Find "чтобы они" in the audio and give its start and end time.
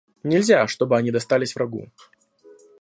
0.67-1.11